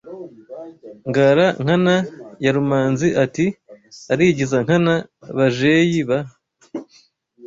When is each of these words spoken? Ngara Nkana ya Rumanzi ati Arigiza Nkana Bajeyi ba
Ngara 1.09 1.45
Nkana 1.63 1.95
ya 2.43 2.51
Rumanzi 2.57 3.07
ati 3.23 3.45
Arigiza 4.11 4.57
Nkana 4.65 4.93
Bajeyi 5.37 6.01
ba 6.09 6.19